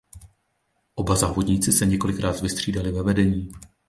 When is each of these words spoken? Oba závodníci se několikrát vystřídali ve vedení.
Oba 0.95 1.15
závodníci 1.15 1.71
se 1.71 1.85
několikrát 1.85 2.41
vystřídali 2.41 2.91
ve 2.91 3.03
vedení. 3.03 3.51